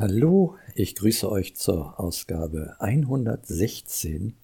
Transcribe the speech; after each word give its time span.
Hallo, 0.00 0.56
ich 0.76 0.94
grüße 0.94 1.28
euch 1.28 1.56
zur 1.56 1.98
Ausgabe 1.98 2.76
116 2.78 4.36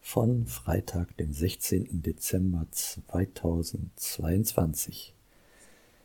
von 0.00 0.46
Freitag, 0.46 1.16
dem 1.16 1.32
16. 1.32 2.00
Dezember 2.00 2.68
2022. 2.70 5.12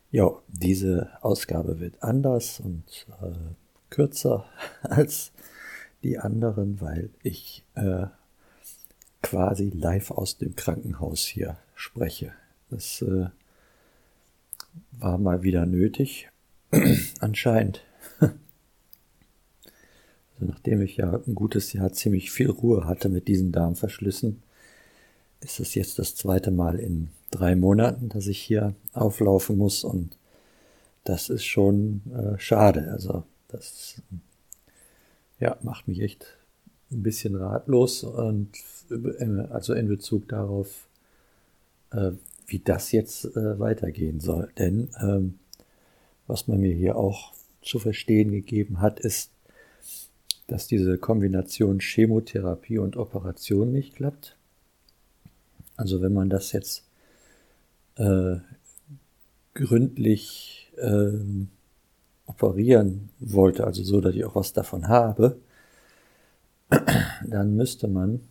Ja, 0.10 0.32
diese 0.48 1.12
Ausgabe 1.22 1.80
wird 1.80 2.02
anders 2.02 2.60
und 2.62 3.06
äh, 3.22 3.54
kürzer 3.92 4.46
als 4.82 5.34
die 6.02 6.18
anderen, 6.18 6.82
weil 6.82 7.12
ich 7.22 7.64
äh, 7.76 8.08
quasi 9.22 9.70
live 9.70 10.10
aus 10.10 10.40
dem 10.40 10.56
Krankenhaus 10.56 11.28
hier 11.28 11.60
spreche. 11.76 12.34
Das 12.72 13.04
äh, 13.04 13.28
war 14.94 15.20
mal 15.20 15.44
wieder 15.44 15.68
nötig, 15.68 16.30
anscheinend. 17.20 17.84
Also 20.40 20.52
nachdem 20.52 20.82
ich 20.82 20.98
ja 20.98 21.20
ein 21.28 21.36
gutes 21.36 21.74
Jahr 21.74 21.92
ziemlich 21.92 22.32
viel 22.32 22.50
Ruhe 22.50 22.86
hatte 22.86 23.10
mit 23.10 23.28
diesen 23.28 23.52
Darmverschlüssen, 23.52 24.42
ist 25.42 25.60
es 25.60 25.76
jetzt 25.76 26.00
das 26.00 26.16
zweite 26.16 26.52
Mal 26.52 26.80
in 26.80 27.10
drei 27.32 27.56
Monaten, 27.56 28.10
dass 28.10 28.28
ich 28.28 28.40
hier 28.40 28.74
auflaufen 28.94 29.58
muss 29.58 29.84
und 29.84 30.18
das 31.04 31.30
ist 31.30 31.46
schon 31.46 32.02
äh, 32.14 32.40
schade. 32.40 32.92
Also 32.92 33.24
das 33.48 34.02
ja, 35.40 35.58
macht 35.62 35.88
mich 35.88 36.02
echt 36.02 36.38
ein 36.92 37.04
bisschen 37.04 37.36
ratlos 37.36 38.04
und 38.04 38.50
also 39.50 39.74
in 39.74 39.88
Bezug 39.88 40.28
darauf, 40.30 40.88
äh, 41.92 42.12
wie 42.48 42.60
das 42.60 42.92
jetzt 42.92 43.26
äh, 43.26 43.60
weitergehen 43.60 44.20
soll. 44.20 44.52
Denn 44.58 44.90
ähm, 45.02 45.40
was 46.28 46.48
man 46.48 46.60
mir 46.60 46.74
hier 46.74 46.96
auch 46.96 47.34
zu 47.62 47.80
verstehen 47.80 48.32
gegeben 48.32 48.82
hat, 48.82 49.00
ist, 49.00 49.32
dass 50.52 50.68
diese 50.68 50.98
Kombination 50.98 51.80
Chemotherapie 51.80 52.80
und 52.80 52.98
Operation 52.98 53.72
nicht 53.72 53.96
klappt. 53.96 54.36
Also 55.78 56.02
wenn 56.02 56.14
man 56.14 56.30
das 56.30 56.52
jetzt 56.52 56.84
äh, 57.96 58.38
gründlich 59.54 60.72
äh, 60.78 61.20
operieren 62.26 63.10
wollte, 63.20 63.66
also 63.66 63.84
so, 63.84 64.02
dass 64.02 64.16
ich 64.16 64.26
auch 64.26 64.36
was 64.36 64.54
davon 64.54 64.88
habe, 64.88 65.38
dann 67.28 67.56
müsste 67.56 67.88
man 67.88 68.22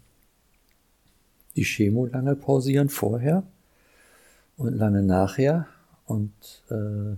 die 1.56 1.64
Chemo 1.64 2.06
lange 2.06 2.36
pausieren 2.36 2.88
vorher 2.88 3.42
und 4.56 4.74
lange 4.74 5.02
nachher. 5.02 5.66
Und 6.06 6.32
äh, 6.70 7.16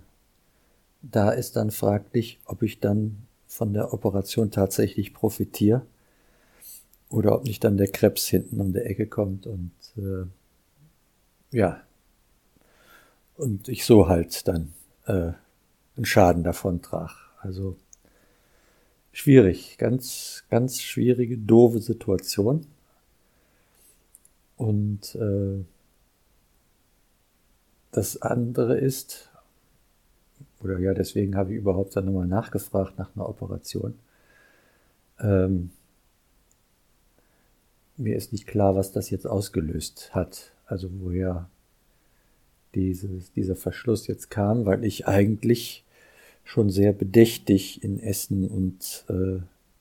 da 1.03 1.31
ist 1.31 1.57
dann 1.57 1.71
fraglich, 1.71 2.41
ob 2.45 2.63
ich 2.63 2.81
dann 2.81 3.27
von 3.61 3.75
der 3.75 3.93
Operation 3.93 4.51
tatsächlich 4.51 5.13
profitiere 5.13 5.83
oder 7.11 7.35
ob 7.35 7.45
nicht 7.45 7.63
dann 7.63 7.77
der 7.77 7.89
Krebs 7.89 8.27
hinten 8.27 8.59
um 8.59 8.73
der 8.73 8.89
Ecke 8.89 9.07
kommt 9.07 9.47
und 9.47 9.73
äh, 9.99 10.25
ja, 11.55 11.83
und 13.37 13.69
ich 13.69 13.85
so 13.85 14.09
halt 14.09 14.49
dann 14.49 14.73
äh, 15.05 15.33
einen 15.95 16.05
Schaden 16.07 16.43
davon 16.43 16.81
trage. 16.81 17.13
Also 17.43 17.77
schwierig, 19.13 19.77
ganz, 19.77 20.45
ganz 20.49 20.81
schwierige, 20.81 21.37
doofe 21.37 21.81
Situation. 21.81 22.67
Und 24.57 25.15
äh, 25.17 25.67
das 27.91 28.23
andere 28.23 28.79
ist, 28.79 29.30
oder 30.63 30.79
ja, 30.79 30.95
deswegen 30.95 31.37
habe 31.37 31.53
ich 31.53 31.59
überhaupt 31.59 31.97
dann 31.97 32.07
nochmal 32.07 32.27
nachgefragt 32.27 32.99
nach 32.99 33.15
einer 33.15 33.29
Operation. 33.29 33.95
Ähm, 35.19 35.71
mir 37.97 38.17
ist 38.17 38.33
nicht 38.33 38.47
klar, 38.47 38.75
was 38.77 38.93
das 38.93 39.11
jetzt 39.11 39.27
ausgelöst 39.27 40.15
hat. 40.15 40.53
Also 40.67 40.89
woher 41.01 41.49
dieses, 42.75 43.33
dieser 43.33 43.57
Verschluss 43.57 44.07
jetzt 44.07 44.31
kam, 44.31 44.65
weil 44.67 44.85
ich 44.85 45.07
eigentlich 45.07 45.85
schon 46.45 46.71
sehr 46.71 46.93
bedächtig 46.93 47.83
in 47.85 48.01
Essen 48.01 48.49
und 48.49 49.05
äh, 49.09 49.41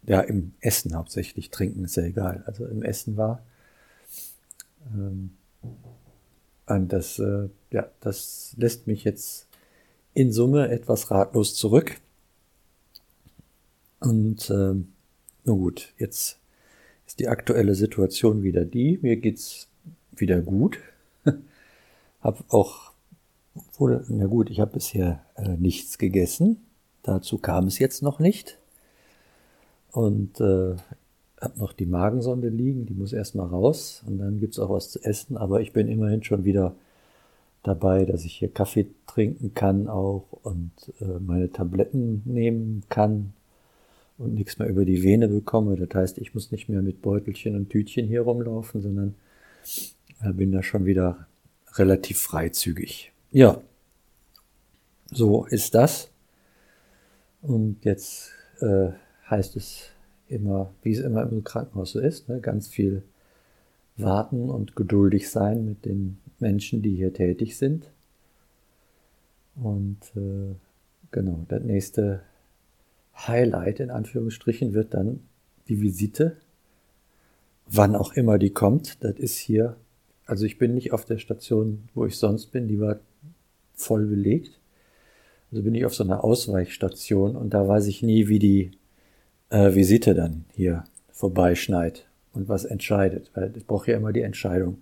ja, 0.09 0.21
im 0.21 0.53
Essen 0.59 0.95
hauptsächlich 0.95 1.49
trinken 1.49 1.83
ist 1.83 1.95
ja 1.95 2.03
egal. 2.03 2.43
Also 2.45 2.65
im 2.65 2.83
Essen 2.83 3.17
war. 3.17 3.43
Ähm, 4.93 5.31
und 6.65 6.93
das, 6.93 7.19
äh, 7.19 7.49
ja, 7.71 7.89
das 8.01 8.53
lässt 8.57 8.87
mich 8.87 9.03
jetzt 9.03 9.48
in 10.13 10.31
Summe 10.31 10.69
etwas 10.69 11.11
ratlos 11.11 11.55
zurück. 11.55 11.99
Und 13.99 14.49
äh, 14.49 14.53
nun 14.53 14.87
gut, 15.45 15.93
jetzt 15.97 16.39
ist 17.05 17.19
die 17.19 17.27
aktuelle 17.27 17.75
Situation 17.75 18.43
wieder 18.43 18.65
die. 18.65 18.99
Mir 19.01 19.17
geht's 19.17 19.67
wieder 20.15 20.41
gut. 20.41 20.79
hab 22.21 22.53
auch, 22.53 22.91
wohl, 23.77 24.05
na 24.09 24.25
gut, 24.27 24.49
ich 24.49 24.59
habe 24.59 24.73
bisher 24.73 25.25
äh, 25.35 25.57
nichts 25.57 25.97
gegessen. 25.97 26.65
Dazu 27.03 27.37
kam 27.37 27.67
es 27.67 27.79
jetzt 27.79 28.03
noch 28.03 28.19
nicht. 28.19 28.57
Und 29.91 30.39
äh, 30.39 30.75
habe 31.41 31.59
noch 31.59 31.73
die 31.73 31.85
Magensonde 31.85 32.49
liegen, 32.49 32.85
die 32.85 32.93
muss 32.93 33.13
erstmal 33.13 33.47
raus 33.47 34.03
und 34.05 34.17
dann 34.17 34.39
gibt's 34.39 34.59
auch 34.59 34.69
was 34.69 34.91
zu 34.91 34.99
essen. 35.03 35.37
Aber 35.37 35.61
ich 35.61 35.73
bin 35.73 35.87
immerhin 35.87 36.23
schon 36.23 36.43
wieder 36.43 36.75
dabei, 37.63 38.05
dass 38.05 38.25
ich 38.25 38.35
hier 38.35 38.49
Kaffee 38.49 38.87
trinken 39.07 39.53
kann 39.53 39.87
auch 39.87 40.25
und 40.43 40.71
äh, 41.01 41.19
meine 41.19 41.51
Tabletten 41.51 42.21
nehmen 42.25 42.83
kann 42.89 43.33
und 44.17 44.33
nichts 44.33 44.59
mehr 44.59 44.67
über 44.67 44.85
die 44.85 45.03
Vene 45.03 45.27
bekomme. 45.27 45.75
Das 45.75 45.93
heißt, 45.93 46.17
ich 46.19 46.33
muss 46.33 46.51
nicht 46.51 46.69
mehr 46.69 46.81
mit 46.81 47.01
Beutelchen 47.01 47.55
und 47.55 47.69
Tütchen 47.69 48.07
hier 48.07 48.21
rumlaufen, 48.21 48.81
sondern 48.81 49.15
äh, 50.21 50.31
bin 50.31 50.51
da 50.51 50.63
schon 50.63 50.85
wieder 50.85 51.27
relativ 51.75 52.19
freizügig. 52.19 53.11
Ja, 53.31 53.61
so 55.11 55.45
ist 55.45 55.75
das. 55.75 56.09
Und 57.41 57.85
jetzt 57.85 58.31
äh, 58.59 58.89
heißt 59.29 59.55
es 59.55 59.89
immer, 60.27 60.73
wie 60.83 60.93
es 60.93 60.99
immer 60.99 61.23
im 61.23 61.43
Krankenhaus 61.43 61.91
so 61.91 61.99
ist, 61.99 62.29
ne, 62.29 62.39
ganz 62.39 62.67
viel 62.67 63.03
warten 63.97 64.49
und 64.49 64.75
geduldig 64.75 65.29
sein 65.29 65.65
mit 65.65 65.85
den 65.85 66.19
Menschen, 66.41 66.81
die 66.81 66.95
hier 66.95 67.13
tätig 67.13 67.57
sind. 67.57 67.91
Und 69.55 69.99
äh, 70.15 70.55
genau, 71.11 71.45
das 71.47 71.63
nächste 71.63 72.21
Highlight 73.15 73.79
in 73.79 73.91
Anführungsstrichen 73.91 74.73
wird 74.73 74.93
dann 74.93 75.21
die 75.67 75.81
Visite, 75.81 76.37
wann 77.67 77.95
auch 77.95 78.13
immer 78.13 78.37
die 78.37 78.51
kommt. 78.51 79.03
Das 79.03 79.17
ist 79.17 79.37
hier, 79.37 79.75
also 80.25 80.45
ich 80.45 80.57
bin 80.57 80.73
nicht 80.73 80.93
auf 80.93 81.05
der 81.05 81.17
Station, 81.17 81.89
wo 81.93 82.05
ich 82.05 82.17
sonst 82.17 82.47
bin, 82.47 82.67
die 82.67 82.79
war 82.79 82.99
voll 83.73 84.05
belegt. 84.05 84.59
Also 85.51 85.63
bin 85.63 85.75
ich 85.75 85.85
auf 85.85 85.95
so 85.95 86.03
einer 86.03 86.23
Ausweichstation 86.23 87.35
und 87.35 87.53
da 87.53 87.67
weiß 87.67 87.87
ich 87.87 88.03
nie, 88.03 88.27
wie 88.27 88.39
die 88.39 88.71
äh, 89.49 89.73
Visite 89.73 90.13
dann 90.13 90.45
hier 90.53 90.83
vorbeischneit 91.11 92.07
und 92.33 92.47
was 92.47 92.65
entscheidet, 92.65 93.31
weil 93.33 93.55
ich 93.57 93.65
brauche 93.65 93.91
ja 93.91 93.97
immer 93.97 94.13
die 94.13 94.21
Entscheidung 94.21 94.81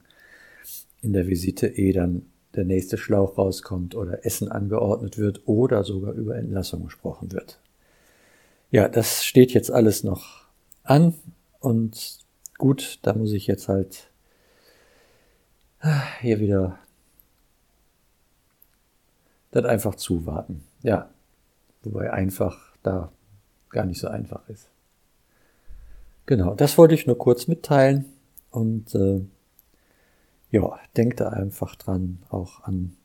in 1.02 1.14
der 1.14 1.28
Visite, 1.28 1.68
ehe 1.68 1.94
dann 1.94 2.26
der 2.56 2.66
nächste 2.66 2.98
Schlauch 2.98 3.38
rauskommt 3.38 3.96
oder 3.96 4.26
Essen 4.26 4.50
angeordnet 4.52 5.18
wird 5.18 5.48
oder 5.48 5.84
sogar 5.84 6.14
über 6.14 6.36
Entlassung 6.36 6.84
gesprochen 6.84 7.32
wird. 7.32 7.60
Ja, 8.72 8.90
das 8.90 9.24
steht 9.24 9.54
jetzt 9.54 9.72
alles 9.72 10.04
noch 10.04 10.46
an 10.84 11.14
und 11.60 12.20
gut, 12.58 13.00
da 13.04 13.14
muss 13.14 13.32
ich 13.32 13.48
jetzt 13.48 13.68
halt 13.68 14.10
hier 16.22 16.40
wieder 16.40 16.80
das 19.52 19.66
einfach 19.66 19.96
zuwarten. 19.96 20.64
Ja, 20.84 21.10
wobei 21.84 22.12
einfach 22.12 22.76
da 22.84 23.12
gar 23.70 23.86
nicht 23.86 24.00
so 24.00 24.08
einfach 24.08 24.48
ist. 24.50 24.70
Genau, 26.26 26.56
das 26.56 26.78
wollte 26.78 26.96
ich 26.96 27.08
nur 27.08 27.18
kurz 27.18 27.48
mitteilen 27.48 28.06
und 28.52 28.94
äh, 28.96 29.22
ja, 30.52 30.80
denkt 30.96 31.20
da 31.20 31.30
einfach 31.30 31.76
dran, 31.76 32.20
auch 32.30 32.64
an 32.64 32.96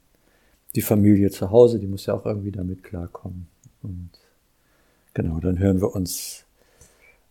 die 0.75 0.83
Familie 0.83 1.31
zu 1.31 1.51
Hause, 1.51 1.79
die 1.79 1.87
muss 1.87 2.07
ja 2.07 2.15
auch 2.15 2.25
irgendwie 2.25 2.53
damit 2.53 2.83
klarkommen. 2.83 3.49
Und 3.83 4.11
genau, 5.15 5.41
dann 5.41 5.59
hören 5.59 5.81
wir 5.81 5.95
uns 5.95 6.45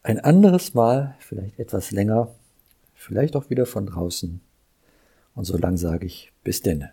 ein 0.04 0.20
anderes 0.20 0.74
Mal, 0.74 1.16
vielleicht 1.20 1.60
etwas 1.60 1.92
länger, 1.92 2.30
vielleicht 2.94 3.36
auch 3.36 3.50
wieder 3.50 3.66
von 3.66 3.86
draußen. 3.86 4.42
Und 5.34 5.46
so 5.46 5.58
lang 5.58 5.78
sage 5.78 6.06
ich 6.06 6.32
bis 6.44 6.62
denne. 6.62 6.92